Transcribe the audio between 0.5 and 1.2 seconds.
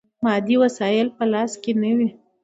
وسایل